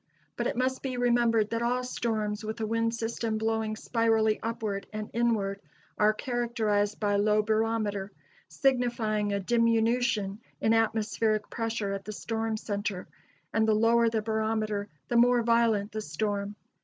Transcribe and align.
But 0.35 0.47
it 0.47 0.57
must 0.57 0.81
be 0.81 0.97
remembered 0.97 1.51
that 1.51 1.61
all 1.61 1.83
storms 1.83 2.43
with 2.43 2.59
a 2.59 2.65
wind 2.65 2.91
system 2.95 3.37
blowing 3.37 3.75
spirally 3.75 4.39
upward 4.41 4.87
and 4.91 5.11
inward 5.13 5.61
are 5.95 6.11
characterized 6.11 6.99
by 6.99 7.17
low 7.17 7.43
barometer, 7.43 8.11
signifying 8.47 9.31
a 9.31 9.39
diminution 9.39 10.39
in 10.59 10.73
atmospheric 10.73 11.51
pressure 11.51 11.93
at 11.93 12.03
the 12.05 12.13
storm 12.13 12.57
center; 12.57 13.07
and 13.53 13.67
the 13.67 13.75
lower 13.75 14.09
the 14.09 14.23
barometer, 14.23 14.87
the 15.07 15.17
more 15.17 15.43
violent 15.43 15.91
the 15.91 16.01
storm. 16.01 16.55